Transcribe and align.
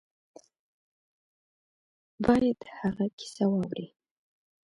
باید 2.25 2.57
د 2.63 2.65
هغه 2.79 3.05
کیسه 3.17 3.45
واوري. 3.51 3.87